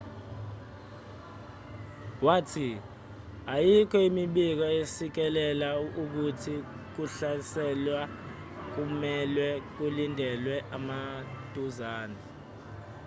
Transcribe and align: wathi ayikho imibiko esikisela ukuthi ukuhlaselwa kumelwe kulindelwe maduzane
wathi 2.25 2.67
ayikho 3.55 3.97
imibiko 4.09 4.65
esikisela 4.79 5.67
ukuthi 6.01 6.53
ukuhlaselwa 6.79 8.01
kumelwe 8.71 9.49
kulindelwe 9.75 10.55
maduzane 10.87 12.19